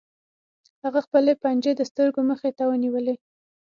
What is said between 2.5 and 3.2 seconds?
ته ونیولې